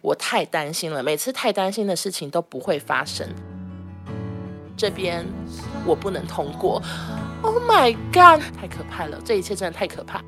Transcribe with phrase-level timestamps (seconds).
[0.00, 3.26] 我太担心了，每次太担心的事情都不会发生。
[4.76, 5.24] 这边
[5.84, 6.82] 我不能通过
[7.42, 9.18] ，Oh my God，太可怕了！
[9.24, 10.22] 这一切真的太可怕。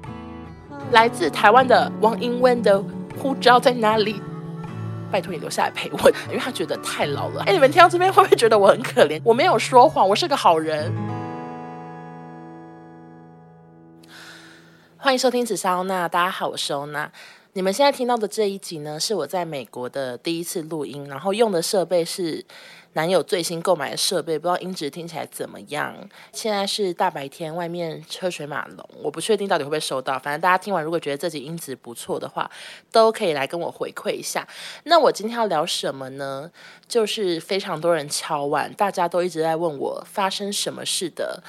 [0.90, 2.82] 来自台湾的王英文的
[3.19, 4.21] 护照在哪里？
[5.11, 7.43] 拜托你留下来陪我，因为他觉得太老了。
[7.46, 9.20] 哎，你们听到这边会不会觉得我很可怜？
[9.25, 10.93] 我没有说谎，我是个好人。
[14.98, 17.11] 欢迎收听紫砂欧娜，大家好，我是欧娜。
[17.55, 22.42] 你们现在听到的这一集呢，是我在美国的第一次录音，然后用的设备是
[22.95, 25.95] 男友最新购买的设备，不知道音质听起来怎么样。
[26.33, 30.19] 现在是大白天，外面车水马龙，我不确定到底会不会收到。
[30.19, 32.51] 反正大家听完，如果觉得这集音质不错的话，
[32.91, 34.48] 都可以来跟我回馈一下。
[34.84, 36.50] 那我今天要聊什么呢？
[36.89, 41.42] 就是非常多人敲碗，大家都一直在问我发生什么事的。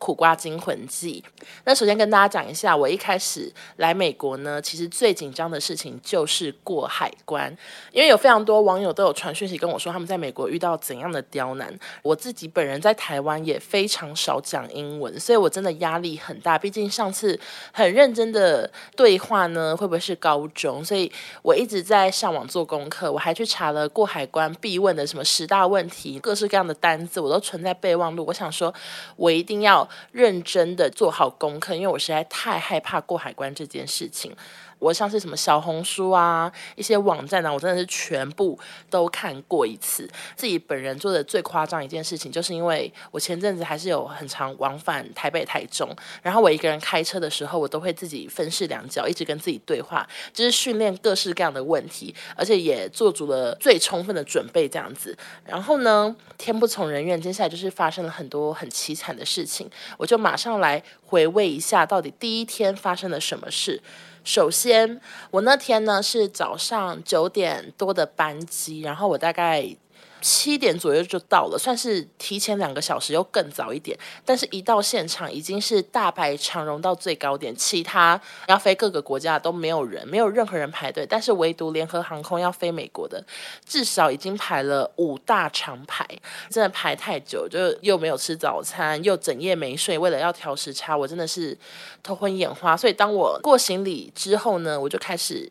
[0.00, 1.22] 苦瓜惊魂记。
[1.64, 7.54] 那首先跟大家讲一下，我一开始来美国呢，其实最紧张的事情就是过海关，
[7.92, 11.78] 因为有非常多网友都有传讯息跟我说他们在美国遇到怎样的刁难。
[12.02, 16.58] 我自己本人在台湾也非常少讲英文，所以我真的压力很大。
[16.58, 17.38] 毕竟上次
[17.70, 20.82] 很认真的对话呢，会不会是高中？
[20.82, 28.24] 所以我一直在上网做功课，我还去查了过海关必问的什么十大问题，各式各样的单子，我都存在备忘录。
[28.26, 28.72] 我想说，
[29.16, 29.86] 我一定要。
[30.12, 34.34] 认真的做好功课，因为我实在太害怕过海关这件事情。
[34.80, 38.58] 我像是什么小红书啊，一些网站啊，我真的是全部
[38.90, 40.10] 都看过一次。
[40.34, 45.88] 自己本人做的最夸张一件事情，就是因为我前阵子还是有很常往返台北、台中，
[46.22, 55.16] 然后我一个人开车的时候，我都会自己分饰两角，一直跟自己对话，就是训练各式各样的问题，而且也做足了最充分的准备这样子。
[55.44, 63.82] 然后呢，天不从人愿，接下来就是发生了很多很凄惨的事情，我就马上来回味一下，到底第一天发生了什么事。
[64.24, 69.76] 首先，我那天呢是早上九点多的班机，然后我大概。
[70.20, 73.98] 七点左右就到了，算是提前两个小时，又更早一点。
[74.24, 81.06] 但是，一到现场已经是大排长龙到最高点，其他要飞各个国家都没有人，没有任何人排队。
[81.06, 83.24] 但是，唯独联合航空要飞美国的，
[83.66, 86.06] 至少已经排了五大长排，
[86.50, 91.56] 真的排太久，就又没有吃早餐，又整夜没睡，为了要调时差，我真的是
[92.02, 92.76] 头昏眼花。
[92.76, 95.50] 所以，当我过行李之后呢，我就开始。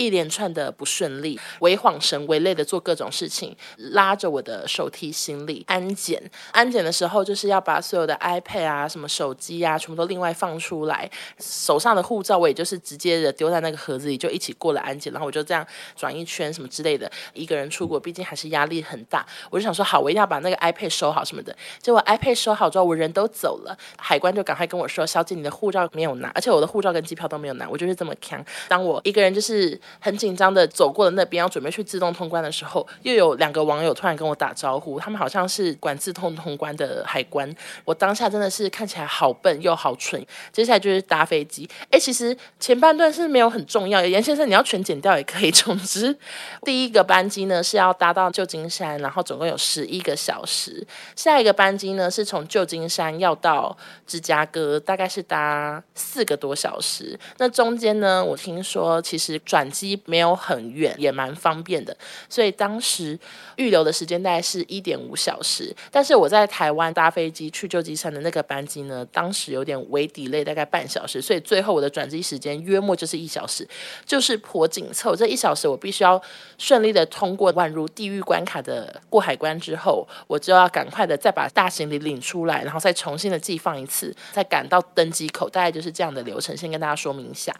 [0.00, 6.18] 一连串的不顺利，为恍神为累的做各种事情，拉着我的手提行李安检。
[6.52, 11.10] 安检的时候，就是要把所有的 iPad 啊、什么手机啊，全部都另外放出来。
[11.38, 15.12] 手上的护照，我也就是直接的丢在那个盒子里，就一起过了安检。
[15.12, 17.10] 然后我就这样转一圈，什么之类的。
[17.34, 19.26] 一个人出国，毕竟还是压力很大。
[19.50, 21.54] 我就想说，好，我一定要把那个 iPad 收好什么的。
[21.82, 28.42] 结果 iPad 收好之后，我人都走了，海关就赶快跟我说：“小姐，你的护照没有拿，而且我的护照跟机票都没有拿。”我就是这么强。
[28.66, 29.78] 当我一个人就是。
[29.98, 37.52] 很紧张的走过了那边，要准备去自动通关的时候，又有两个网友突然跟我打招呼，他们好像是管自动通关的海关。
[37.84, 40.24] 我当下真的是看起来好笨又好蠢。
[40.52, 45.50] 接下来就是搭飞机，哎，其实前半段是没有很重要，严先生你要全剪掉也可以。
[45.50, 46.16] 总之，
[46.62, 50.86] 第一个班机呢是要搭到旧金山，然后总共有十一个小时。
[51.14, 53.76] 下一个班机呢是从旧金山要到
[54.06, 57.18] 芝加哥，大概是搭四个多小时。
[57.38, 61.96] 那中间呢，我听说其实转机没有很远，也蛮方便的，
[62.28, 63.18] 所以当时
[63.56, 65.74] 预留的时间大概是一点五小时。
[65.90, 73.66] 但是我在台湾搭飞机去旧金山的那个班机呢，当时有点微 delay，大概半小时，所以最后我的转机时间约莫就是一小时，
[74.04, 75.14] 就是颇紧凑。
[75.14, 76.20] 这一小时我必须要
[76.58, 86.56] 顺利的通过宛如地狱关卡的过海关之后，我就要赶快的再把大行李领出来，然后再重新的寄放一次，再赶到登机口，大概就是这样的流程。
[86.56, 87.54] 先跟大家说明一下，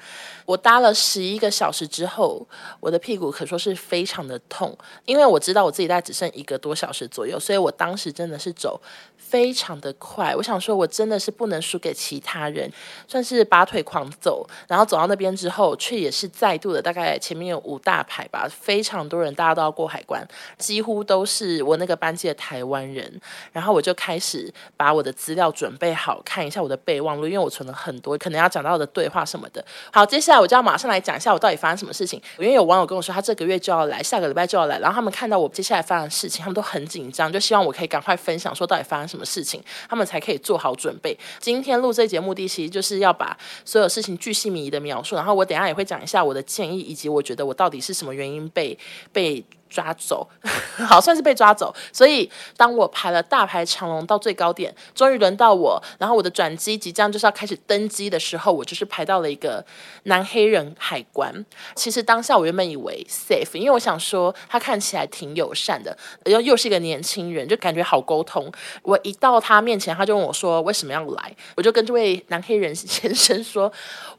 [0.44, 2.10] 我搭了十一个小时之之。
[2.10, 2.44] 后，
[2.80, 8.82] 我的屁股可说是非常的痛，因为我知道我自己大概只剩一个多小时左右，所以我当时真的是走
[9.16, 10.34] 非常的快。
[10.34, 12.68] 我想说，我真的是不能输给其他人，
[13.06, 14.44] 算是拔腿狂走。
[14.66, 20.26] 然后走到那边之后，却也是再度的，大概前面有五大排吧，非常多人，大家都要过海关，
[20.58, 23.20] 几乎都是我那个班级的台湾人。
[23.52, 29.64] 然后我就开始把我的资料准备好，看一下我的备忘录，因为我存了很多可能要讲到的对话什么的。
[29.92, 32.06] 好，接下来我就要马上来讲一下我到底发生什么事。
[32.06, 41.16] 情，因为有网友跟我说，他这个月就要来，下个礼拜就要来，然后他们看到我接下来发生的事情，他们都很紧张，就希望我可以赶快分享，说到底发生什么事情，他们才可以做好准备。
[41.38, 48.76] 今天录这节目的其实就是要把所有事情巨细靡遗的描述，然后我等下也会讲一下我的建议，以及我觉得我到底是什么原因被
[49.12, 49.44] 被。
[49.70, 50.28] 抓走，
[50.86, 51.74] 好，算是被抓走。
[51.92, 59.64] 所以当我排了大排长龙到最高点，终于轮到我，然后我的转机即将就是要开始登机的时候，我就是排到了一个
[60.02, 61.32] 男黑人海关。
[61.74, 68.50] 其实当下我原本以为 safe，因为我想说他看起来挺友善的，又又是一个年轻人，就感觉好沟通。
[68.82, 73.72] 我一到他面前，他就问我说为什么要来，我就跟这位男黑人先生说，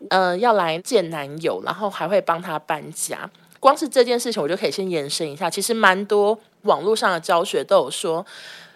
[0.09, 3.30] 嗯、要来见男友，然后还会帮他搬家。
[3.62, 5.48] 光是这件事情，我就可以先延伸一下。
[5.48, 8.25] 其实蛮多网络上的教学都有说，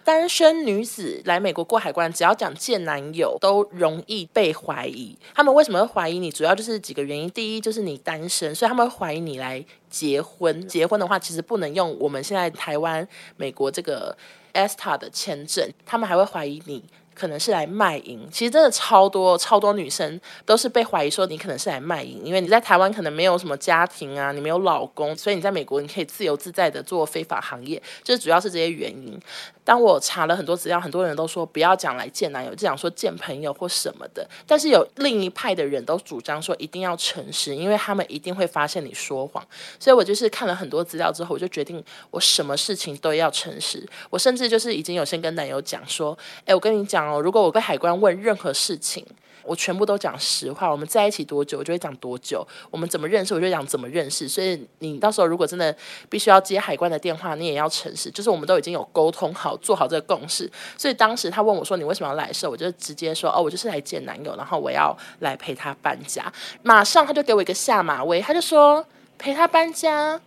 [0.04, 5.18] 单身女子来美国过海关，只要讲见男友，都容易被怀疑。
[5.34, 6.30] 他们为什么会怀疑你？
[6.30, 7.28] 主要就是几个原因。
[7.32, 10.68] 第一，就是你单身，所以他们会怀疑你来结婚。
[10.68, 13.06] 结婚的话，其实不能用我们现在台湾、
[13.36, 14.16] 美国这个
[14.54, 16.84] ESTA 的签证，他们还会怀疑你。
[17.18, 29.18] 可能是来卖淫，其实真的超多超多女生都是被怀疑说你可能是来卖淫，因为你在台湾可能没有什么家庭啊，你没有老公，所以你在美国你可以自由自在的做非法行业，这主要是这些原因。
[29.64, 34.28] 当我查了很多资料，很多人都说不要讲来见男友，就讲说见朋友或什么的。
[34.46, 39.44] 但是有另一派的人都主张说一定要诚实，因为他们一定会发现你说谎。
[39.80, 43.84] 所以我就是看了很多资料之后，我就决定我什么事情都要诚实。
[44.10, 47.05] 我甚至就是已经有先跟男友讲说，诶，我跟你讲。
[47.08, 49.04] 哦，如果我被海关问任何事情，
[49.42, 50.70] 我全部都讲实话。
[50.70, 52.46] 我们在一起多久，我就会讲多久。
[52.70, 54.28] 我们怎么认识，我就讲怎么认识。
[54.28, 55.74] 所以你到时候如果真的
[56.08, 58.10] 必须要接海关的电话，你也要诚实。
[58.10, 60.50] 就是我们都已经有沟通好，做好这个共识。
[60.76, 66.32] 所以当时他问我说：“你为什么要来的时候？”我就直接说：“哦，我就是来见男友，然后我要来陪他搬家。”
[66.64, 68.84] 马上他就给我一个下马威，他就说
[69.16, 70.20] ：“陪他搬家。”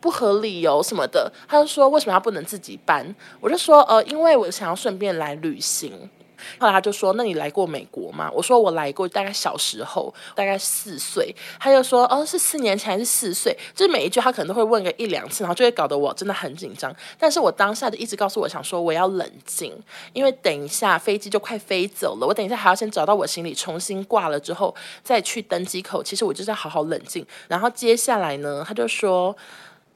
[0.00, 3.14] 不合理由什么的，他就说为什么他不能自己搬？
[3.38, 6.10] 我就说呃，因为我想要顺便来旅行。
[6.58, 8.30] 后来他就说，那你来过美国吗？
[8.32, 11.34] 我说我来过，大概小时候，大概四岁。
[11.58, 13.56] 他就说哦，是四年前还是四岁？
[13.74, 16.94] 就是每一句他可能都会问个一两次，然后就会搞得我真的很紧张。
[17.18, 19.72] 但是我当下就一直告诉我想说我要冷静，
[20.12, 26.02] 因为等一下飞机就快飞走了，我等一下还要先找到我行李，重新挂了之后再去登机口。
[26.02, 27.26] 其实我就是要好好冷静。
[27.48, 29.36] 然后接下来呢，他就说。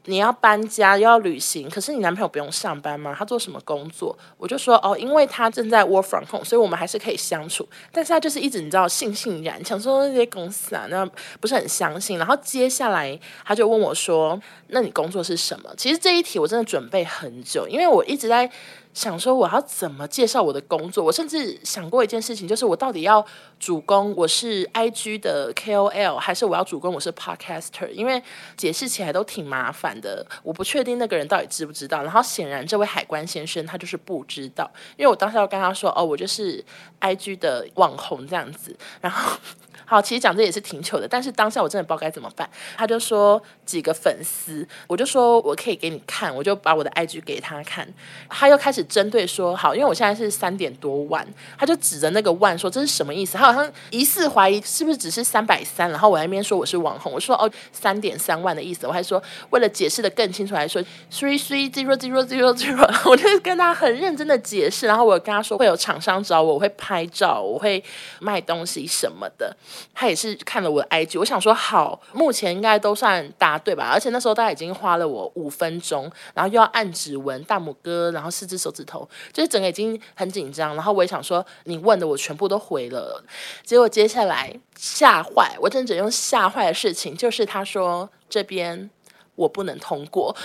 [0.07, 3.15] 你要搬家又要旅行，可是你男朋友不用上班吗？
[3.17, 4.17] 他做什么工作？
[4.39, 7.69] 我就说哦，因为他正在 work from home，所以我们还是可以相处。
[7.93, 11.05] 但是他就是一直你知道悻悻然，想说那些公司啊，那
[11.41, 12.19] 不是很相信。
[12.19, 18.51] 然后接下来他就问我说：“那你工作是什么？”其实这一题我真的准备很久，因为我一直在。
[18.97, 21.05] 想说我要怎么介绍我的工作？
[21.05, 23.25] 我甚至想过一件事情，就是我到底要
[23.61, 27.91] 主攻我是 IG 的 KOL，还是我要主攻我是 Podcaster？
[27.91, 28.23] 因为
[28.57, 32.03] 解释起来都挺麻烦的，我不确定那个人到底知不知道。
[32.03, 36.65] 然后显然这位海关先生他就是不知道，因为我当时要跟他说：“哦，我就是
[37.03, 39.37] IG 的网红这样子。”然后。
[39.85, 42.49] 好，其实讲这也是挺糗的，但是当下我真的不知道该怎么办。
[42.77, 47.87] 他就说几个粉丝，我就说我可以给你看，我就把我的 IG 给他看。
[48.29, 51.27] 他又开始针对说，好，因为我现在是三点多万，
[51.59, 53.37] 他就指着那个万说这是什么意思？
[53.37, 60.83] 他好像疑似怀疑是不是只是三百三，然后我在那边说我是网红，我说哦三点三万的意思，我还说为了解释得更清楚来说
[61.13, 67.83] three three zero zero zero zero， 我就跟他很认真的解释，然后我跟他说会有厂商找我，我会拍照，我会
[68.21, 69.57] 卖东西什么的。
[69.95, 73.91] 他也是看了我的 IG，我想说好，目前应该都算答对吧？
[73.93, 80.75] 而且那时候大概已经花了我五分钟，然后又要按指纹、大拇哥，然后四只手指头，就是整个已经很紧张。
[80.75, 83.25] 然后我也想说，你问的我全部都回了，
[83.65, 88.91] 结果接下来吓坏，我真的只用吓坏的事情，就是他说这边
[89.35, 90.37] 我不能通过。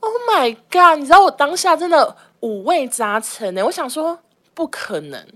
[0.00, 0.98] Oh my god！
[0.98, 4.18] 你知道我当下真的五味杂陈呢，我想说
[4.52, 5.26] 不可能。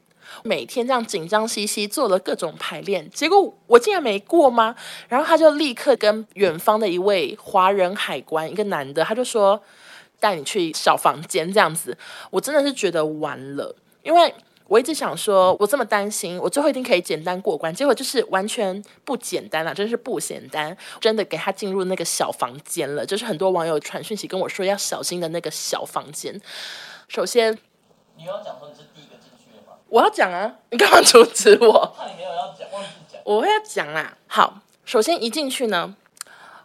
[0.42, 4.74] 每天这样紧张兮兮做了各种排练，结果我竟然没过吗？
[5.08, 9.62] 然后他就立刻跟远方的一位华人海关，一个男的，他就说
[10.20, 11.96] 带你去小房间这样子。
[12.30, 14.34] 我真的是觉得完了，因为
[14.68, 26.40] 我一直想说，我这么担心，我最后一定可以简单过关，结果就是完全不简单了，真是不简单，真的给他进入那个小房间了，就是很多网友传讯息跟我说要小心的那个小房间。
[27.08, 27.56] 首先，
[28.16, 28.95] 你要讲说你是。
[29.88, 30.52] 我要讲啊！
[30.70, 31.94] 你干嘛阻止我？
[31.96, 33.20] 怕你没有要讲，忘记讲。
[33.24, 34.16] 我会要讲啊！
[34.26, 35.94] 好，首先一进去呢，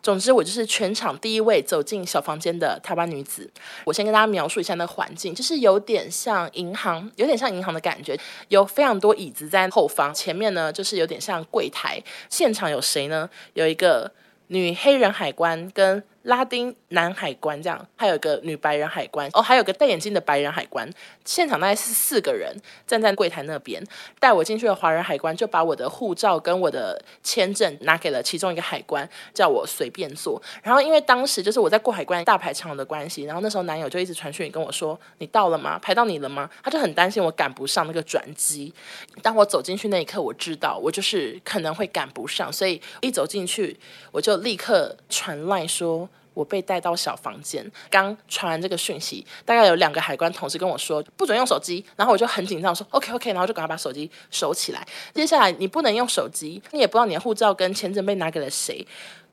[0.02, 3.50] 总之我就是全场第一位走进小房间的台湾女子。
[3.86, 12.02] 我先跟大家描述一下那个环境，就是有点像银行，有点像银行的感觉，有非常多椅子在后方，前面呢就是有点像柜台。
[12.30, 13.30] 现场有谁呢？
[13.54, 14.12] 有一个
[14.48, 20.88] 女黑人海关跟拉丁男海关这样，还有一个女白人海关，哦，还有个戴眼镜的白人海关。
[21.26, 23.84] 现场大概是四个人站在柜台那边，
[24.20, 30.42] 带我进去的华人海关就把我的护照跟我的签证拿给了其中一个海关，叫我随便坐。
[30.62, 35.80] 然后因为当时就是我在过海关大排长龙的关系，然后那时候男友就一直传讯跟我说：“你到了吗？
[35.80, 38.72] 排到你了吗？”他就很担心我赶不上那个转机。
[39.24, 43.80] 当我走进去那一刻，我知道我就是可能会赶不上，所以一走进去
[44.12, 46.08] 我就立刻传赖说。
[46.42, 54.84] 我被带到小房间，刚传完这个讯息，大概有两个海关同事跟我说不准用手机，然后我就很紧张说 OK OK，然后就赶快把手机收起来。
[55.14, 58.84] 接下来你不能用手机，你也不知道你的护照跟签证被拿给了谁，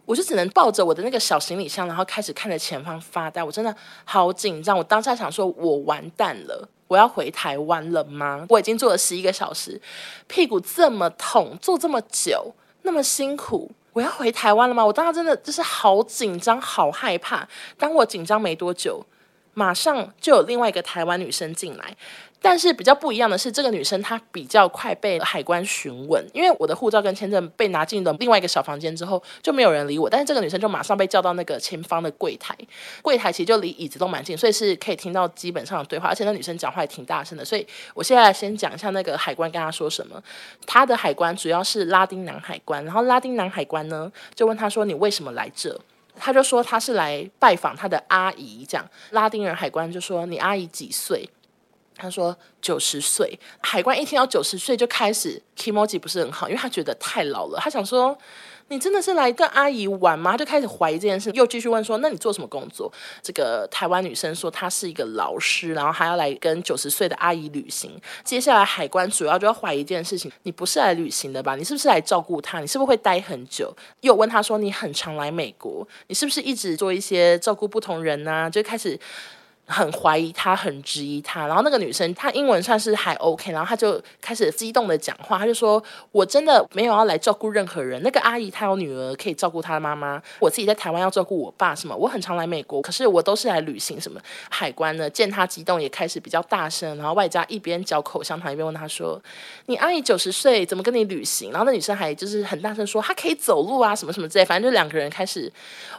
[0.05, 3.43] 我就只能抱着我的那个小行李箱，然后开始看着前方发呆。
[3.43, 3.75] 我真的
[4.05, 8.45] 好紧张，我当下想说我完蛋了，我要回台湾了吗？
[8.51, 9.81] 我已经坐了十一个小时，
[10.27, 13.71] 屁股这么痛，坐这么久，那么辛苦。
[13.99, 14.87] 我要回台湾了吗？
[14.87, 17.47] 我当时真的就是好紧张，好害怕。
[17.77, 19.05] 当我紧张没多久，
[19.59, 21.97] 马上就有另外一个台湾女生进来。
[22.41, 30.09] 但是比较不一样的是，这个女生她比较快被海关询问，因为我的护照跟签证被拿进了另外一个小房间之后，就没有人理我。
[30.09, 32.57] 但是这个女生就马上被叫到那个前方的柜台，
[33.03, 36.11] 柜台其实就离椅子都蛮近，所以是可以听到基本上的对话。
[36.11, 40.23] 而且那女生讲话也挺大声的，所以我现在先讲一下那个海关跟她说什么。
[40.65, 45.77] 她的海关主要是拉丁男海关，然后拉丁男海关呢就问她说：“你为什么来这？”
[46.19, 48.87] 他就说他是来拜访他的阿姨，这样。
[49.11, 51.29] 拉丁人海关就说：“你阿姨几岁？”
[52.01, 57.59] 他说九十岁，海关一听到九十岁就开始 k moji 不是很好，因为他觉得太老了。
[57.61, 58.17] 他想说，
[58.69, 60.37] 你真的是来跟阿姨玩吗？
[60.37, 62.93] 就开始怀疑这件事，又继续问说，那你做什么工作？
[63.23, 67.91] 这个台湾女生说她是一个老师，然后还要来跟九十岁的阿姨旅行。
[68.23, 71.57] 接下来海关主要就要怀疑一件事情，你不是来旅行的吧？
[71.57, 72.61] 你是不是来照顾她？
[72.61, 73.75] 你是不是会待很久？
[74.03, 78.51] 又问他说，你很常来美国，你是不是一直做一些照顾不同人呢？
[78.51, 78.99] 就开始。
[79.71, 99.21] 很怀疑他，很质疑他，然后那个女生她英文算是还 OK，然后她就开始激动的讲话，她就说：“我真的没有要来照顾任何人，那个阿姨她有女儿可以照顾她的妈妈，我自己在台湾要照顾我爸什么，我很常来美国，可是我都是来旅行什么。”海关呢见她激动也开始比较大声，然后外加一边嚼口香糖一边问她说
[99.67, 105.53] ：“你阿姨九十岁怎么跟你旅行？”然后那女生还就是很大声说：“她可以走路啊什么什么之类，反正就两个人开始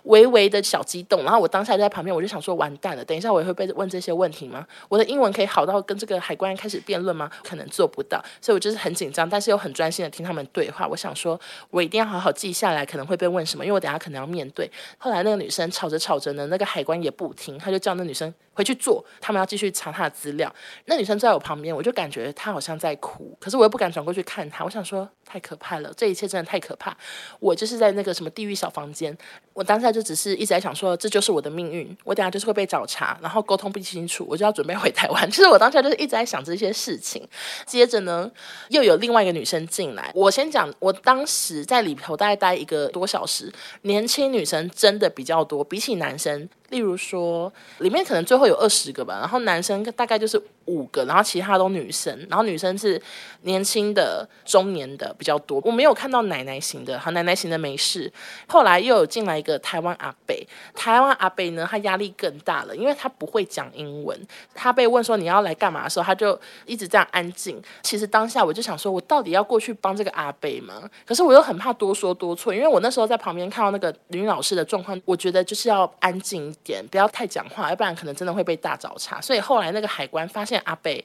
[0.06, 4.66] 微微的小激动。”然后我当下就在旁边，我就想说：“完蛋了，等一下我也会。”被问这些问题吗？
[4.88, 7.30] 我的英文可以好到跟这个海关开始辩论吗？
[7.44, 10.88] 可能做不到，所以我就是很紧张，但是又很专心的听他们对话。
[10.88, 11.39] 我想说，
[11.70, 14.72] 我一定要好好记下来，可能会被问什么，因为我等下可能要面对。
[14.98, 20.54] 后来那个女生吵着吵着呢，那个海关也不听，他就叫那女生回去坐，他们要继续查她的资料。
[20.86, 24.63] 那女生坐在我旁边，我就感觉她好像在哭，可是我又不敢转过去看她。
[24.63, 26.96] 我想说，太可怕了，这一切真的太可怕。
[27.39, 29.16] 我就是在那个什么地狱小房间，
[29.54, 35.27] 我当下就只是一直在想说，这就是我的命运，我等下就是会被找茬，然后沟通不清楚，我就要准备回台湾。
[35.32, 37.27] 其 实我当下就是一直在想这些事情。
[37.65, 38.29] 接着呢，
[38.68, 40.12] 又有另外一个女生进来。
[40.13, 43.51] 我先讲，我当时在里头大概待一个多小时，
[43.82, 46.48] 年轻女生真的比较多，比起男生。
[46.70, 53.02] 例如说，里面可能最后有二十个吧，然后男生大概就是五个，然后其他都女生，然后女生是
[53.42, 55.60] 年轻的、中年的比较多。
[55.66, 58.12] 我没有看到奶奶型的，好，奶奶型的没事。
[58.48, 60.36] 后来又有进来一个台湾阿伯，
[60.76, 64.20] 台湾阿伯呢，他压力更大了，因为他不会讲英文。
[64.54, 67.60] 他被问说你要来干嘛的时候，他就一直这样安静。
[67.82, 70.88] 其实当下我就想说，我到底要过去帮这个阿伯吗？
[71.06, 76.56] 可是我又很怕多说多错，因为我那时候在旁边看到那个女老师的状况，我觉得就是要安静。
[76.63, 79.20] 点不要太讲话，要不然可能真的会被大找茬。
[79.20, 81.04] 所以后来那个海关发现阿北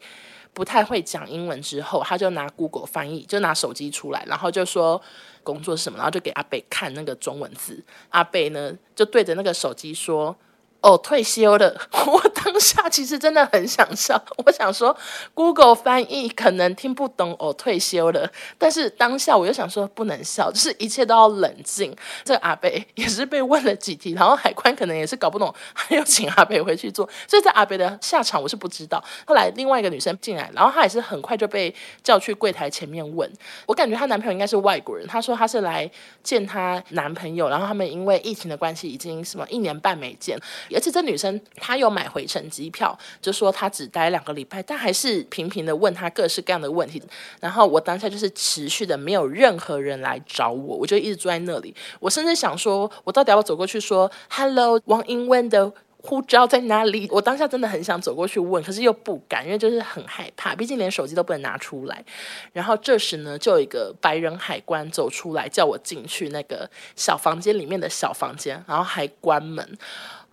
[0.52, 5.00] 不太会讲英文之后，他就拿 Google 翻译，就拿手机出来，然后就说
[5.42, 7.82] 工作是什么，然后就给阿北看那个中文字。
[8.11, 10.37] 阿北呢就对着那个手机说。
[10.84, 11.74] 哦，退休了。
[12.06, 14.94] 我当下其实真的很想笑， 我想说
[15.32, 18.30] ，Google 翻译可能听不懂哦，退休了。
[18.58, 21.96] 但是当下我又想说，不能笑，就是一切都要冷静。
[22.22, 27.08] 这个阿伯也是被问了几题，然后海关可能也是搞不懂，还要请阿伯回去做。
[27.26, 29.02] 所以在阿伯的下场我是不知道。
[29.26, 33.26] 后来另外一个女生进来，然后她也是很快就被叫去柜台前面问。
[33.64, 35.90] 我感觉她男朋友应该是外国人，她说她是来
[36.22, 40.38] 见她男朋友，然后他们因为疫情的关系，已经什么一年半没见。
[40.75, 47.02] 而且这女生她有买回程机票，就说她只待两个礼拜，但还是频频的问她各式各样的问题。
[47.40, 51.75] 然后我当下就是持续的没有任何人来找我，我就一直坐在那里。
[52.00, 55.73] 我甚至想说，我到底要不要走过去说 “Hello”，王英文的。
[56.07, 57.09] 护照在哪里？
[57.11, 62.04] 我当下真的很想走过去问，可是又不敢，因为就是很害怕，毕竟连手机都不能拿出来。
[62.52, 69.66] 然后这时呢，就有一个白人海关走出来，叫我进去那个小房间里面的小房间，然后还关门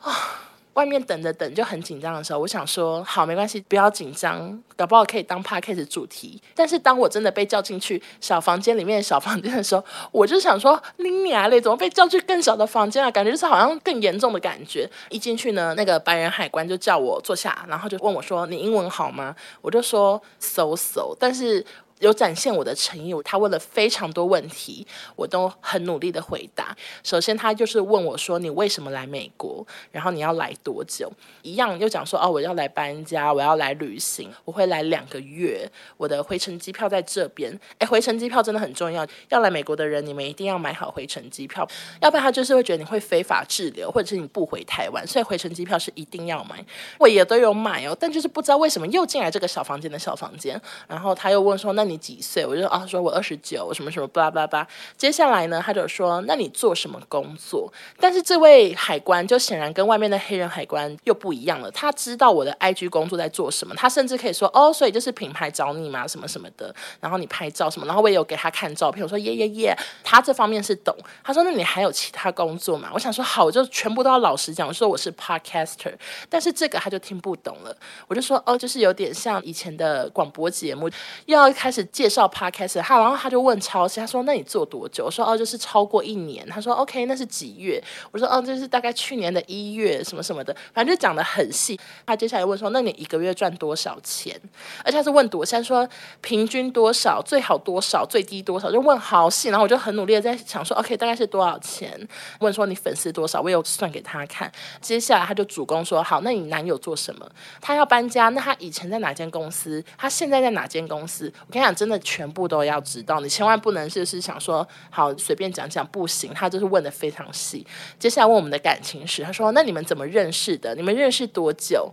[0.02, 0.38] 啊。
[0.74, 6.42] 外面等着等就很紧张的时候，我想说好，没关系，不要紧张，搞不好可以当 podcast 主题。
[6.56, 13.12] 但是当我真的被叫进去小房间里面的小房间的时候，我就想说， 拎你啊嘞，怎么被叫去更小的房间啊？
[13.12, 14.90] 感觉就是好像更严重的感觉。
[15.10, 21.66] 一进去呢，那个白人海关就叫我坐下，然后就问我说：“你英文好吗？”我就说：“so so。”但是。
[22.02, 26.76] 有展现我的诚意，他问了非常多问题，我都很努力的回答。
[27.04, 29.66] 首先，他就是问我说：“你为什么来美国？
[29.92, 31.12] 然后你要来多久？”
[31.44, 35.70] 一样又讲说：“哦，我要来搬家，我要来旅行，我会来两个月。
[35.96, 37.58] 我的回程机票在这边。
[37.78, 39.06] 诶，回程机票真的很重要。
[39.30, 41.68] 要来美国的人，你们一定要买好回程机票，
[42.02, 45.06] 要不然他就是会觉得你会非法滞留，或者是你不回台湾。
[45.06, 46.66] 所以回程机票是一定要买。
[46.98, 50.60] 我也都有买哦，但就是不知道为什么又进来这个小房间的小房间。
[50.88, 52.46] 然后他又问说：“那你？”你几岁？
[52.46, 54.68] 我就啊，说我二十九，什么什么，巴拉巴拉。
[54.98, 57.72] 接下来呢，他就说，那你做什么工作？
[58.00, 61.70] 但是这位海关就显然跟外面的黑人海关又不一样了。
[61.72, 66.74] 他知道我的 IG 工作在做什么，他甚至可以说，哦，所以就是品牌找你嘛，什么什么的。
[67.02, 69.04] 然后你拍照什么，然后我也有给他看照片。
[69.04, 70.96] 我说耶耶耶，他这方面是懂。
[71.22, 72.90] 他说，那你还有其他工作吗？
[72.94, 74.66] 我想说好，我就全部都要老实讲。
[74.66, 75.94] 我说我是 Podcaster，
[76.30, 77.76] 但是这个他就听不懂了。
[78.08, 80.90] 我就说哦，就是有点像以前的广播节目，
[81.26, 81.81] 要开始。
[81.86, 94.40] 介绍 podcast，他然后他就问超细，他说：“那你做多久？”我说：“哦，就是超过一年。”他说：“OK，那是几月？”我说：“哦，就是大概去年的一月，什么什么的，反正就讲得很细。”他接下来问说：“那你一个月赚多少钱？”
[94.84, 95.88] 而且他是问多，他说
[96.22, 99.50] 平均多少，最好多少，最低多少，就问好细。
[99.50, 102.08] 然后我就很努力的在想说：“OK，大概是多少钱？”
[102.40, 104.52] 问说你粉丝多少，我有算给他看。
[104.80, 107.30] 接下来他就主攻说：“好，那你男友做什么？
[107.60, 109.84] 他要搬家，那他以前在哪间公司？
[109.98, 111.82] 他现在在哪间公司？”我跟你讲。
[111.82, 116.32] 真的全部都要知道，你千万不能就是想说好随便讲讲，不行。
[116.32, 117.66] 他就是问得非常细。
[117.98, 120.76] 接下来问我们的感情史，他说：“那你们怎么认识的？
[120.76, 121.92] 你们认识多久？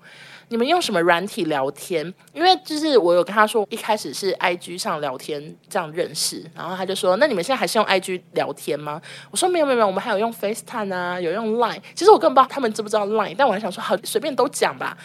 [0.51, 9.01] 你们用什么软体聊天？”因为就是我有跟他说，一开始是 IG 上聊天这样认识，然后他就说：“那你们现在还是用 IG 聊天吗？”
[9.33, 11.81] 我说：“没有没有没有，我们还有用 FaceTime 啊，有用 Line。
[11.95, 14.99] 其实我根本不知道他们知不知道 Line，但我还想说好随便都讲吧。”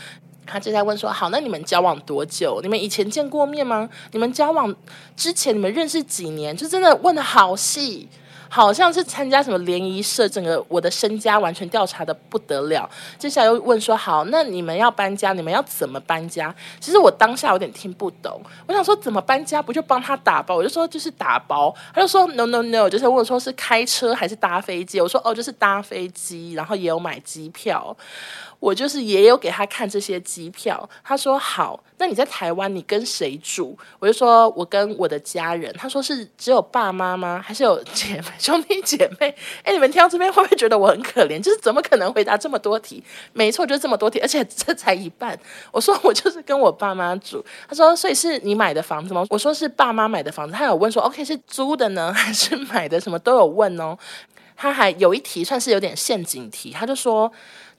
[0.46, 2.60] 他就在问说：“好，那你们交往多久？
[2.62, 3.90] 你们以前见过面吗？
[4.12, 4.74] 你们交往
[5.16, 6.56] 之前你们认识几年？
[6.56, 8.08] 就真的问得好细，
[8.50, 12.88] 好像是参加什么联谊社，整个我的身家完全调查得不得了。
[13.18, 16.54] 接下来又问说：好，那你们要搬家，你们要怎么搬家？
[16.80, 18.40] 其实我当下有点听不懂。
[18.68, 20.56] 我想说怎么搬家，不就帮他打包？
[20.56, 21.74] 我就说就是打包。
[21.94, 25.02] 他就说 No No No，就是问说是开车还是搭飞机？
[25.02, 27.96] 我说哦，就是搭飞机，然后也有买机票。”
[28.64, 33.78] 我就是也有给他看这些机票，他说好，那你在台湾你跟谁住？
[34.00, 35.70] 我就说我跟我的家人。
[35.78, 37.44] 他说是只有爸妈吗？
[37.46, 39.36] 还是有姐妹兄弟姐妹？
[39.64, 41.42] 哎，你们听到这边会不会觉得我很可怜？
[41.42, 43.04] 就是怎么可能回答这么多题？
[43.34, 45.38] 没错，就是这么多题，而且这才一半。
[45.70, 47.44] 我说我就是跟我爸妈住。
[47.68, 49.26] 他说所以是你买的房子吗？
[49.30, 50.56] 我说是爸妈买的房子。
[50.56, 52.98] 他有问说 OK 是租的呢， 还是买的？
[53.02, 53.98] 什么都有问哦。
[54.56, 57.30] 他还有一题算是有点陷阱题，他就说。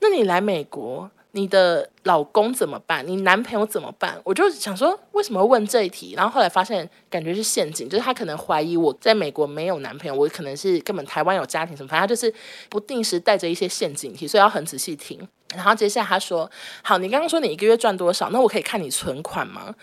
[0.05, 3.03] 那你来美国，你的老公怎么办？
[3.07, 4.21] 你男朋友怎么办？
[4.23, 6.13] 我就想说，为什么问这一题？
[6.15, 12.33] 然后后来发现，感觉是陷阱，就是他可能怀疑我在美国没有男朋友，我可能是根本台湾有家庭什么，反正就是
[12.69, 15.27] 不定时带着一些陷阱题，所以要很仔细听。
[15.55, 16.51] 然后接下来他说
[16.85, 18.29] ：“好，你刚刚说你一个月赚多少？
[18.29, 19.75] 那我可以看你存款吗？”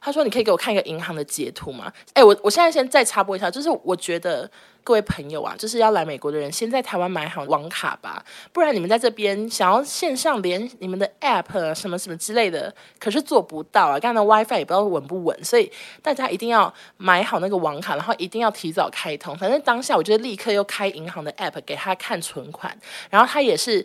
[0.00, 4.48] 他说：“你可以给我看一个银行的截图吗？”哎，我我现在先再插播一下，就是我觉得。
[4.86, 13.98] 各位朋友啊，就是要来美国的人，先在台湾买好网卡吧，不然你们在这边想要线上连你们的 App，什么什么之类的，可是做不到啊。
[13.98, 15.68] 刚才 WiFi 也不知道稳不稳，所以
[16.00, 19.36] 大家一定要买好那个网卡，然后一定要提早开通。
[19.36, 22.78] 反正当下我就立刻又开银行的 App 给他看存款，
[23.10, 23.84] 然后他也是。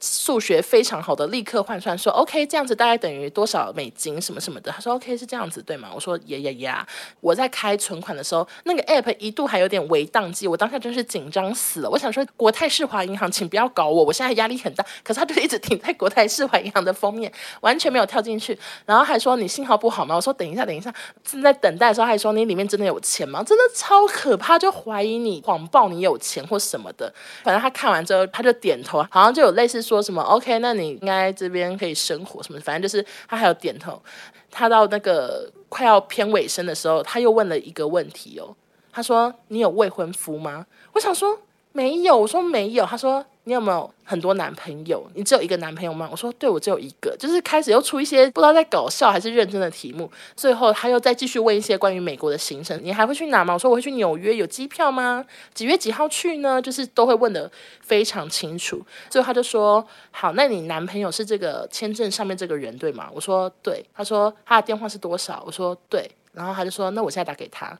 [0.00, 4.72] 数学非常好的，立刻换算说，OK，这样子大概等于多少美金什么什么的。
[4.72, 5.90] 他说 OK 是这样子对吗？
[5.94, 6.86] 我说呀呀呀！
[7.20, 11.90] 我在开存款的时候，那个 App 一度还有点微宕机，我当下真是紧张死了。
[11.90, 14.82] 我想说国泰世华银行，请不要搞我，我现在压力很大。
[15.04, 18.58] 可是他就一直停在国泰世华银行的封面，完全没有跳进去。
[18.86, 20.16] 然后还说你信号不好吗？
[20.16, 20.90] 我说等一下等一下，
[21.22, 23.42] 正在等待的时候还说你里面真的有钱吗？
[23.42, 27.12] 真的超可怕，就怀疑你谎报你有钱或什么的。
[27.44, 29.89] 反正他看完之后他就点头，好像就有类似。
[29.90, 32.60] 说什么？OK，那你应该这边可以生活什么？
[32.60, 34.00] 反正就是他还有点头。
[34.48, 38.54] 他到那个快要偏尾声的时候，他又问了一个问题哦。
[38.92, 41.36] 他说：“你有未婚夫吗？”我想说，
[41.72, 42.16] 没有。
[42.16, 42.84] 我说没有。
[42.84, 43.24] 他说。
[43.44, 45.10] 你有没有很多男朋友？
[45.14, 46.06] 你只有一个男朋友吗？
[46.12, 47.16] 我说对，我只有一个。
[47.18, 50.08] 就是开始又出一些不知道在搞笑还是认真的题目。
[50.36, 52.78] 最后他又再继续问一些关于美国的行程。
[52.84, 53.54] 你还会去哪吗？
[53.54, 55.24] 我说我会去纽约，有机票吗？
[55.54, 56.60] 几月几号去呢？
[56.60, 58.80] 就是都会问得非常清楚。
[59.08, 67.76] 最后他就说：“好，那你男朋友是这个签证上面这个人对吗？”我说：“对。”他说：“他的电话是多少？”我说：“对。”然后他就说：“那我现在打给他。”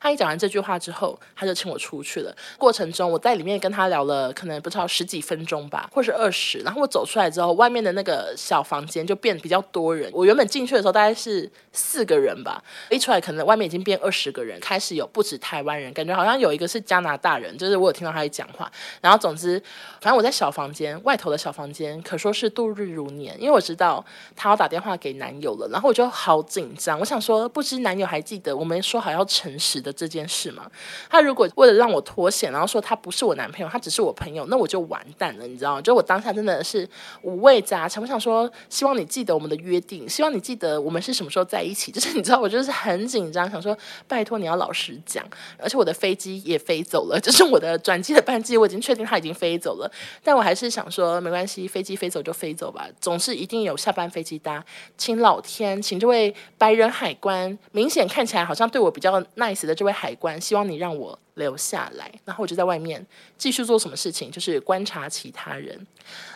[0.00, 2.34] 他一讲完这句话之后，他就请我出去了。
[2.58, 6.58] 过程中，我在里面跟他聊了，可能不知道十几分钟吧，或是二十。
[6.58, 10.10] 然后我走出来之后，外面的那个小房间就变比较多人。
[10.12, 18.70] 我原本进去的时候大概是四个人吧，一出来可能外面已经变二十个人，开始有不止台湾人，感觉好像有一个是加拿大人，就是我有听到他在讲话。
[19.00, 19.60] 然后总之，
[20.00, 24.04] 反正我在小房间外头的小房间，可说是度日如年，因为我知道
[24.36, 25.68] 他要打电话给男友了。
[25.72, 29.71] 然后我就好紧张，我想说，不知男友还记得我们说好要诚实。
[29.80, 30.70] 的这件事嘛，
[31.08, 35.82] 他如果为了让我脱险，然后说他不是我男朋友，他只是我朋友，那我就完蛋了，你知道吗？
[35.82, 36.88] 就我当下真的是
[37.22, 38.02] 五味杂陈。
[38.02, 41.92] 我想说，希望你记得我们的约定，希望你记得我们是什么时候在一起。
[41.92, 45.24] 就是你知道，我就是很紧张，想说拜托你要老实讲。
[45.58, 49.90] 而且我的飞机也飞走了，就是我的转机的班机，我已经确定他已经飞走了。
[50.22, 54.64] 但我还是想说，没关系，飞机飞走就飞走吧，总是一定有下班飞机搭。
[54.96, 59.61] 请老天，请这位白人海关，明显看起来好像对我比较 nice。
[59.66, 63.04] 的这位海关，希望你让我留下来，然后我就在外面
[63.38, 65.86] 继续做什么事情，就是观察其他人。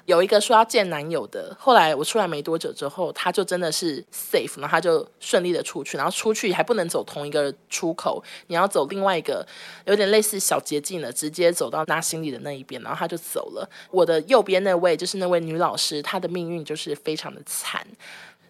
[0.07, 9.47] 有一个说要见男友的，后来我出来没多久之后，他就真的是 safe，然后他就顺利的出去，然后出去还不能走同一个出口，你要走另外一个
[9.85, 13.69] 有点类似小捷径的，直接走到拿行李的那一边，然后他就走了。
[13.91, 17.85] 我的右边那位就是那位女老师，她的命运就是非常的惨，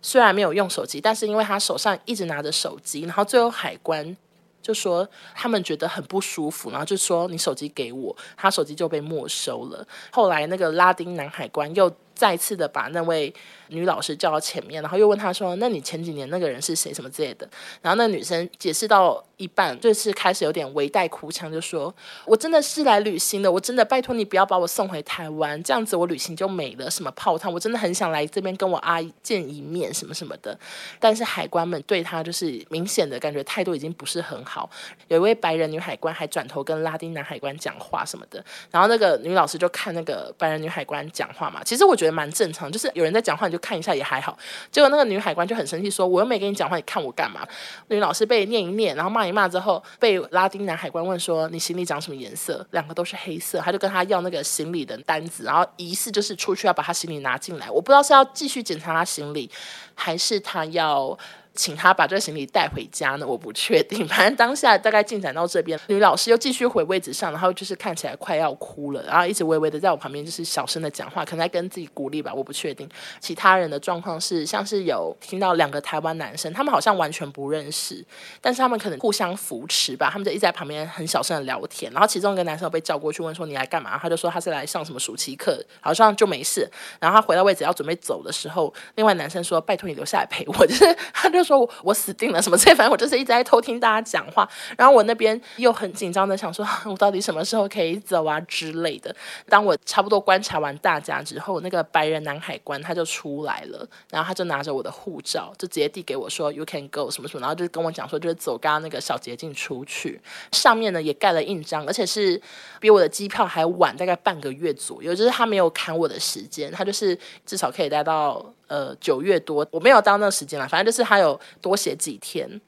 [0.02, 4.16] 虽然没有用手机，但是因为她手上一直拿着手机，然后最后海关。
[4.66, 9.86] 就说他们觉得很不舒服，然后就说你手机给我，他手机就被没收了。
[10.10, 13.32] 后来那个拉丁男海关又再次的把那位
[13.68, 16.92] 女老师叫到前面，然后又问她说：“那你前几年那个人是谁？
[16.92, 17.48] 什么之类的？”
[17.82, 26.90] 然后那女生解释到一半，就是开始有点微带哭腔，就说：“我真的是来旅行的，我真的拜托你不要把我送回台湾，这样子我旅行就没了。
[26.90, 30.58] 什么泡汤，我真的很想来这边跟我阿姨见一面，什么什么的。”
[30.98, 34.70] 但是海关们对她就是明显的感觉态度已经不是很好。
[35.08, 41.62] 有一位白人女海关还转头跟拉丁男海关讲话什么的，然后那个女老师就看那个白人女海关讲话嘛。
[41.64, 44.36] 其实我觉得蛮正常，就是有人在讲话你就看一下也还好。
[44.70, 47.46] 结果那个女海关就很生气，说：“我又没跟你讲话，你看我干嘛？”
[47.88, 57.70] 女老师被念一念，然后骂一骂之后，被拉丁男海关问说：“你行李长什么颜色？”两个都是黑色，他就跟他要那个行李的单子，然后疑似就是出去要把他行李拿进来。
[57.70, 59.50] 我不知道是要继续检查他行李，
[59.94, 61.18] 还是他要。
[61.56, 63.26] 请他把这个行李带回家呢？
[63.26, 64.06] 我不确定。
[64.06, 72.86] 反正当下大概进展到这边，女老师又继续回位置上，然后就是看起来快要哭了，然后一直微微的在我旁边就是小声的讲话，可能在跟自己鼓励吧，我不确定。
[73.18, 78.04] 其他人的状况是，像是有听到两个台湾男生，他们好像完全不认识，
[78.42, 81.90] 但是他们可能互相扶持吧，他们就一直在旁边很小声的聊天。
[81.92, 86.68] 然后其中一个男生被叫过去问说：“你来干嘛？”他就说他是来上什么暑期课，好像就没事。
[87.00, 91.45] 然后他回到位置要准备走的时候，另外男生说：“拜托你留下来陪我。”就是他就。
[91.46, 99.14] 说我死定了什么之类，反正我就是一直在偷听大家讲话，然后我那边又很紧张的想说， 我到底什么时候可以走啊之类的。
[99.48, 110.20] 当我差不多观察完大家之后，那个白人男海关他就出来了，然后他就拿着我的护照，就直接递给我说 “You can go” 什么什么，然后就跟我讲说，就是走刚刚那个小捷径出去，
[110.52, 112.40] 上面呢也盖了印章，而且是
[112.80, 118.44] 比我的机票还晚大概半个月左右，就是他没有砍我的时间，他就是至少可以待到。
[118.66, 122.60] 呃，九月多，我没有到那个时间了，反正就是他有多写几天。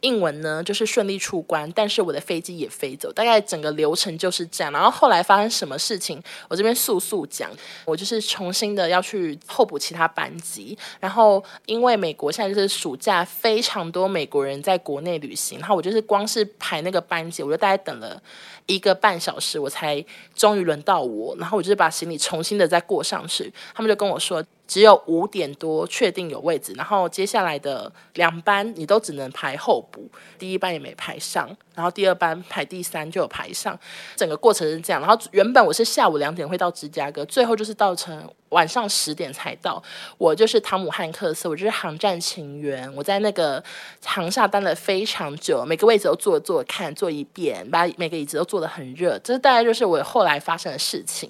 [0.00, 4.72] 英文呢，就是顺利出关，但是我的飞机也飞走，大概整个流程就是这样。
[4.72, 7.50] 然后后来发生什么事情，我这边速速讲。
[7.84, 18.18] 我就是重新的要去候补其他班级，然后因为美国现在就是暑假，非常多美国人在国内旅行，然后我就是光是排那个班级，我就大概等了
[18.64, 20.02] 一个半小时，我才
[20.34, 24.42] 终于轮到我，然后我就是把行李重新的再过上去，他们就跟我说。
[24.70, 33.76] 只有五点多确定有位置，然后接下来的两班你都只能排候补，第一班也没排上，然后第二班排第三就有排上，
[34.14, 35.02] 整个过程是这样。
[35.02, 39.82] 然后原本我是下午两点会到芝加哥，最后就是到成晚上十点才到。
[40.16, 43.62] 我就是汤姆汉克斯，我就是航站情缘，我在那个
[44.04, 49.18] 航厦待了非常久，每个位置都坐坐看坐一遍，把每个椅子都坐得很热。
[49.24, 51.28] 这大概就是我后来发生的事情。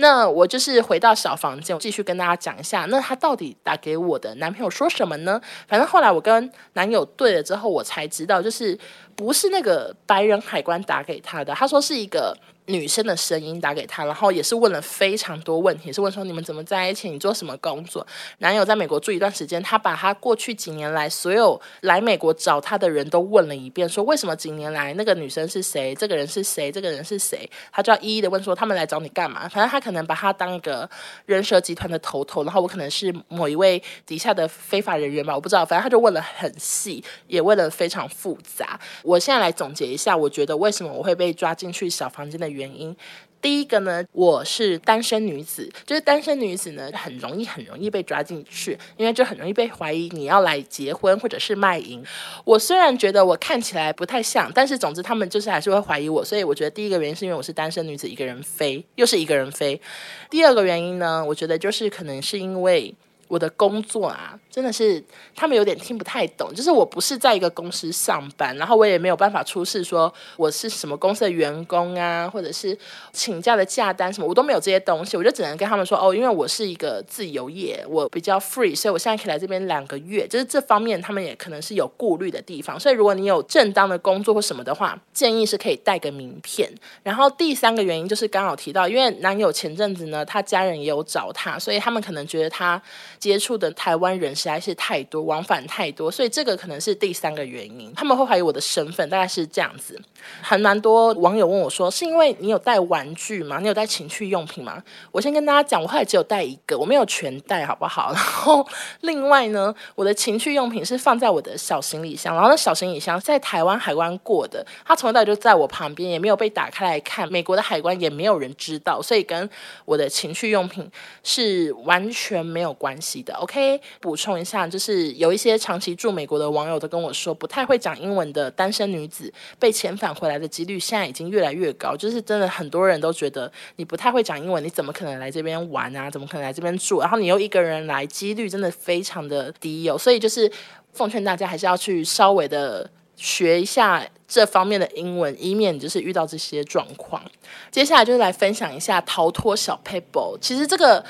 [0.00, 2.84] 那我就是回到小房间，我继续跟大家讲一下。
[2.88, 5.40] 那他到底打给我的男朋友说什么呢？
[5.66, 8.78] 反正后来我跟男友对了之后，我才知道，就是
[9.16, 11.52] 不是那个白人海关打给他的。
[11.52, 12.36] 他说是一个
[12.68, 18.06] 女生的声音打给他，然后也是问了非常多问题，是问说你们怎么在一起，你做什么工作？
[18.38, 29.48] 男友在美国住一段时间，他把他过去几年来所有来美国找他的人都问了一遍，说为什么几年来那个女生是谁，这个人是谁，这个人是谁，他就要一一的问说他们来找你干嘛？
[29.48, 30.86] 反正他可能把他当一个
[31.24, 38.78] 人蛇集团的头头，然后我可能是某一位底下的非法人员吧，我不知道，反正他就问了很细，也问了非常复杂。
[39.02, 42.57] 我现在来总结一下，我觉得为什么我会被抓进去小房间的。
[42.58, 42.94] 原因
[43.40, 52.02] 第一个呢，我是单身女子，就是单身女子呢，很容易很容易被抓进去，因为就很容易被怀疑你要来结婚或者是卖淫。
[52.44, 59.80] 我虽然觉得我看起来不太像，但是总之他们就是还是会怀疑我，所以我觉得第一个原因是因为我是单身女子，一个人飞，又是一个人飞。
[60.28, 62.92] 第二个原因呢，我觉得就是可能是因为。
[63.28, 65.02] 我的工作啊，真的是
[65.36, 66.52] 他们有点听不太懂。
[66.54, 72.76] 就是我不是在一个公司上班，然后我也没有办法出示说我是什么公司的员工啊，或者是
[73.12, 75.16] 请假的假单什么，我都没有这些东西。
[75.16, 80.26] 我就只能跟他们说，哦，因为我是一个自由业，我比较 free，所以我现在可以来这边两个月。
[80.26, 82.80] 就是这方面他们也可能是有顾虑的地方。
[82.80, 86.70] 所以如果你有正当的工作或什么的话，建议是可以带个名片。
[87.02, 92.80] 然后第三个原因就是刚好提到，因为男友前阵子呢，他家人也有找他，所以他们可能觉得他。
[93.18, 97.92] 接触的台湾人实在是太多，往返太多，所以这个可能是第三个原因。
[97.94, 100.00] 他们会怀疑我的身份，大概是这样子。
[100.40, 103.58] 还蛮多网友问我说：“是因为你有带玩具吗？
[103.60, 108.12] 你有带情趣用品吗？”我先跟大家讲，我后来只有带一个，我没有全带，好不好？
[108.12, 108.66] 然后
[109.00, 117.30] 另外呢，我的情趣用品是放在我的小行李箱，然后那小行李箱在台湾海关过的，它从头到尾就在我旁边，也没有被打开来看。
[117.30, 119.48] 美国的海关也没有人知道，所以跟
[119.84, 120.90] 我的情趣用品
[121.22, 123.07] 是完全没有关系。
[123.22, 131.96] 的 OK，补充一下，就是有一些长期住美国的网友都跟我说，不太会讲英文的单身女子被遣返回来的几率现在已经越来越高。
[131.96, 136.10] 就是真的很多人都觉得你不太会讲英文，你怎么可能来这边玩啊？
[136.10, 137.00] 怎么可能来这边住？
[137.00, 139.96] 然后你又一个人来，几率真的非常的低哦。
[139.96, 140.50] 所以就是
[140.92, 147.22] 奉劝大家还是要去稍微的学一下这方面的英文，以免就是遇到这些状况。
[147.70, 150.36] 接下来就是来分享一下逃脱小撇步。
[150.40, 151.04] 其实这个。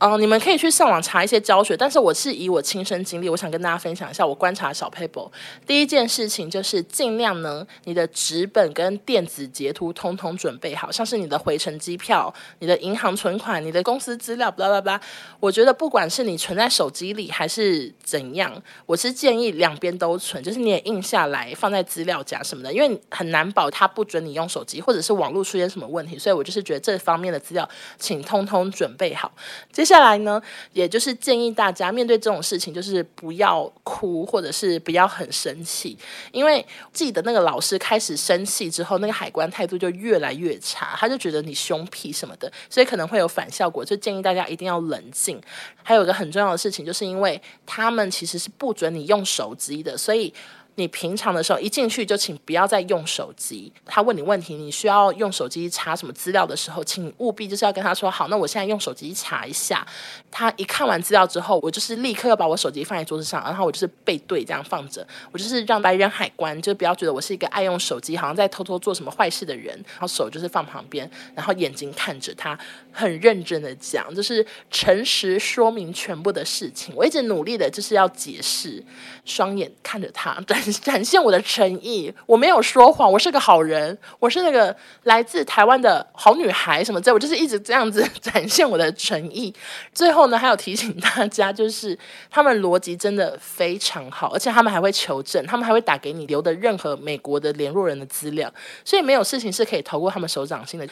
[0.00, 5.28] 嗯、你们可以去上网查一些教学，但是我是以我亲身经历，我想跟大家分享一下我观察小 paper。
[5.66, 15.00] 第一件事情就是尽量呢，你的纸本跟电子截图通通准备好，像是你的回程机票、你的银行存款、你的公司资料，巴拉巴拉。
[15.40, 18.52] 我觉得不管是你存在手机里还是怎样，
[18.86, 29.32] 我是建议两边都存，就是你也印下来放在资料夹什么的，因为很难保他不准你用手机，或者是网络出现什么问题，所以我就是觉得这方面的资料请通通准备好。
[29.72, 30.40] 接下来呢，
[30.72, 35.96] 也就是建议大家面对这种事情，就是不要哭，或者是不要很生气，
[36.30, 45.40] 因为记得那个老师开始生气之后，那个海关态度就越来越差，他就觉得你凶屁什么的，所以可能会有反效果，就建议大家一定要冷静。
[45.82, 50.34] 还有一个很重要的事情，就是因为他们其实是不准你用手机的，所以。
[50.78, 53.72] 你平常的时候一进去就请不要再用手机。
[53.84, 58.28] 他问你问题，你需要用手机查什么资料的时候，请务必就是要跟他说好。
[58.28, 59.84] 那我现在用手机查一下。
[60.30, 65.04] 他一看完资料之后，我就是立刻要把我手机放在桌子上，然后我就是背对这样放着。
[65.32, 69.74] 我就是让白人海关就不要觉得我是一个爱用手机，好像在偷偷做什么坏事的人。
[69.88, 72.56] 然后手就是放旁边，然后眼睛看着他，
[72.92, 76.94] 很认真的讲，就是诚实说明全部的事情。
[76.94, 78.80] 我一直努力的就是要解释，
[79.24, 80.40] 双眼看着他。
[80.46, 80.56] 对。
[80.72, 89.52] 展现我的诚意，我没有说谎，我是个好人，我是那个来自台湾的好女孩什么之类，我就是一直这样子 展现我的诚意。
[89.92, 91.98] 最后呢，还有提醒大家，就是
[92.30, 98.52] 他们逻辑真的非常好，而且他们还会求证，他们还会打给你留的任何美国的联络人的资料，
[98.84, 100.88] 所以没有事情是可以逃过他们手掌心的。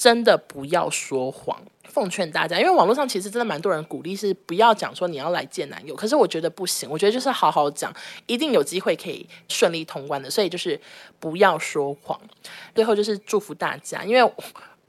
[0.00, 7.92] 真的不要说谎，奉劝大家，因为网络上其实真的蛮多人鼓励是不要讲说你要来见男友，可是我觉得不行，我觉得就是好好讲，
[8.26, 10.80] 一定有机会可以顺利通关的，所以就是
[11.18, 12.18] 不要说谎。
[12.74, 14.32] 最后就是祝福大家，因为。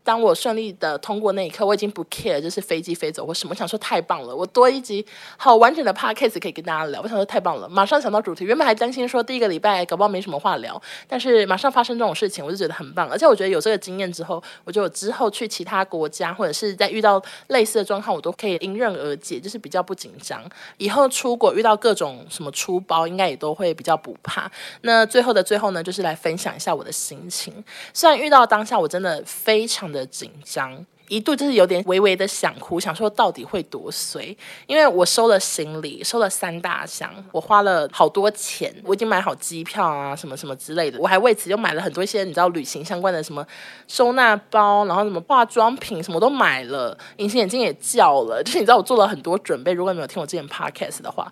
[0.03, 3.51] 当我顺利的通过那一刻，我已经不 care，就是飞机飞走或什么。
[3.51, 5.05] 我想说太棒了，我多一集
[5.37, 7.01] 好完整的 podcast 可以跟大家聊。
[7.01, 8.45] 我想说太棒了，马上想到主题。
[8.45, 13.09] 原本还担心说第一个礼拜搞不好没什么话聊，但是马上发生这种事情，我就觉得很棒。
[13.09, 20.41] 而且我觉得有这个经验之后，我觉得我之后去其他国家或者是在遇到类似的状况，我都可以迎刃而解，就是比较不紧张。
[20.77, 24.49] 以后出国遇到各种什么出包，应该也都会比较不怕。
[24.81, 27.53] 那最后的最后呢，就是来分享一下我的心情。
[27.93, 34.35] 虽然遇到当下我真的非常的紧张，一度就是有点微微的想哭，想说到底会多碎？
[34.65, 43.45] 因为我收了行李，收了三大箱，我花了好多钱，我已经买好机票啊，什么什么之类的，我还为此又买了很多一些你知道旅行相关的什么
[43.89, 49.73] 收纳包，然后什么化妆品什么都买了，隐形眼镜也叫了，就是你知道我做了很多准备。
[49.73, 51.29] 如果你没有听我之前 podcast 的话，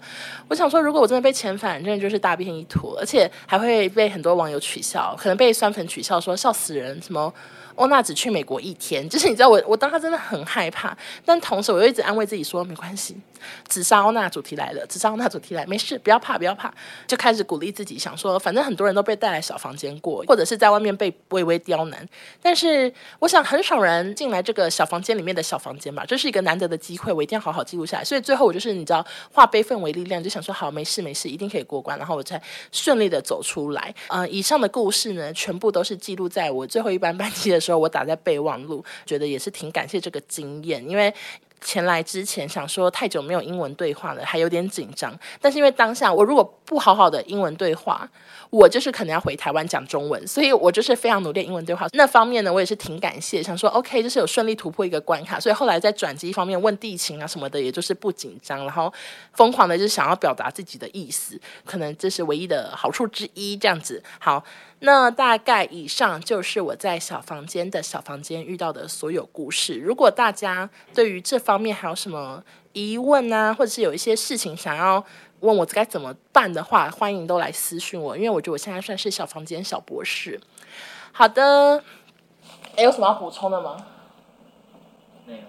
[0.49, 7.33] 我想说，如果我真的被遣返，真的就是大便一坨，而且还会被很多网友取笑，可能被酸粉取笑说笑死人，什么。
[7.79, 13.15] 欧娜只去美国一天， 就是你知道我，我当时真的很害怕，但同时我又一直安慰自己说没关系，
[13.67, 16.71] 紫砂欧娜主题来了，紫砂欧娜主题来，没事，不要怕，不要怕，
[17.07, 22.05] 就开始鼓励自己，想说反正很多人都被带来小房间过，或者是在外面被微微刁难，
[22.41, 28.03] 但是我想很少人进来这个小房间里面的小房间吧，这是一个难得的机会，我一定要好好记录下来。
[28.03, 32.41] 所以最后我就是你知道化悲愤为力量，就想说好，没事没事，一定可以过关，然后我才
[32.73, 33.95] 顺利的走出来。
[34.09, 38.59] 嗯、以上的故事呢，全部都是记录在我最后一班班机的时，我打在备忘。
[38.63, 41.13] 录觉得也是挺感谢这个经验，因为
[41.61, 45.17] 前来之前想说太久没有英文对话了，还有点紧张。
[45.41, 48.09] 但是因为当下我如果不好好的英文对话，
[48.49, 51.87] 我就是可能要回台湾讲中文，所以我就是非常努力英文对话。
[51.93, 55.39] 那方面呢，我也是挺感谢，想说 OK，就是有顺利突破一个关卡。
[55.39, 58.91] 所以后来在转机方面问地勤啊什么的，也就是不紧张，然后
[59.33, 63.55] 疯狂的就是想要表达自己的意思，可能这是唯一的好处之一。
[63.55, 64.43] 这样子好。
[64.81, 69.73] 那大概以上就是我在小房间的小房间遇到的所有故事。
[69.73, 75.03] 如果大家对于这方面还有什么疑问啊，或者是有一些事情想要
[75.41, 80.39] 问我该怎么办的话，欢迎都来私讯我，因为我觉得我现在算是小房间小博士。
[81.11, 81.83] 好的，
[82.75, 83.77] 哎，有什么要补充的吗？
[85.25, 85.39] 没有。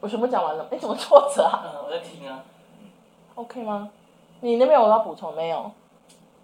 [0.00, 0.66] 我全部讲完了。
[0.70, 1.82] 哎，怎么挫折啊？
[1.84, 2.44] 我在听啊。
[3.34, 3.90] OK 吗？
[4.40, 5.70] 你那边有要补充没有？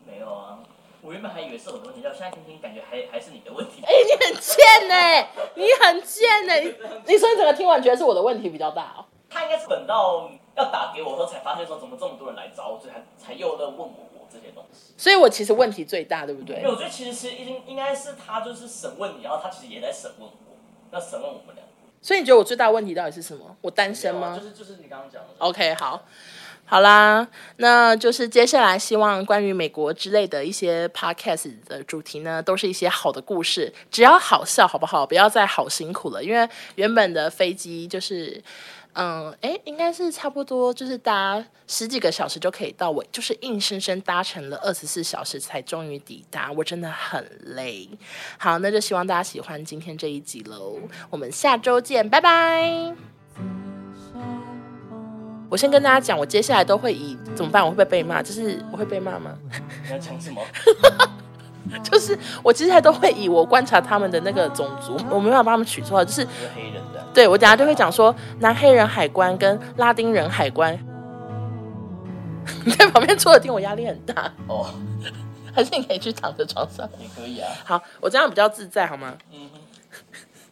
[0.06, 0.58] 没有啊。
[1.00, 3.82] 我原本还以为是我的问题，但现在听听感觉还还是你的问题。
[3.84, 6.64] 哎、欸，你很贱呢、欸，你很贱呢、欸。
[7.06, 9.04] 你说你整个听完觉得是我的问题比较大哦。
[9.30, 10.28] 他应该是等到
[10.58, 14.92] 要打给我的时候才发现说怎么这么多人来找我，所以才才又在问我我这些东西。
[14.96, 16.56] 所以我其实问题最大，对不对？
[16.56, 20.56] 因为我觉得其实其实应应该是他就是审问你，然后他其实也在审问我，
[20.90, 21.64] 那审问我们俩。
[22.02, 23.56] 所以你觉得我最大问题到底是什么？
[23.60, 24.36] 我单身吗？
[24.36, 25.28] 就是就是你刚刚讲的。
[25.38, 26.04] OK，好。
[26.70, 35.06] 好啦，那就是接下来希望关于美国之类的一些 podcast 的主题呢，都是一些好的故事，只要好笑，好不好？
[35.06, 38.42] 不要再好辛苦了，因为原本的飞机就是，
[39.00, 47.88] 嗯，哎，应该是差不多就是搭十几个小时就可以到，我就是硬生生搭乘了二十四小时才终于抵达，我真的很累。
[48.38, 50.76] 好，那就希望大家喜欢今天这一集喽，
[51.10, 52.92] 我们下周见，拜拜。
[55.48, 57.64] 我先跟大家讲，我接下来都会以怎么办？
[57.64, 58.20] 我会不会被骂？
[58.20, 59.38] 就是我会被骂吗？
[59.86, 60.42] 你要讲什么？
[61.84, 66.87] 就是我接下来都会以我观察他们的那个种族，我没办法帮他们取错，就是黑人的。
[67.18, 70.78] 对，我等下就会讲说南黑人海关跟拉丁人海关。
[72.64, 74.72] 你在旁边坐着听，我压力很大哦。
[75.52, 77.50] 还是你可以去躺在床上也可以啊。
[77.64, 79.18] 好，我这样比较自在，好吗？
[79.32, 79.58] 嗯哼。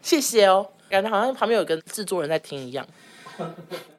[0.02, 2.84] 谢谢哦，感觉好像旁边有个制作人在听一样。